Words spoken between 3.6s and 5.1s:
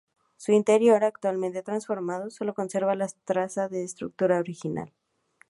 de la estructura original.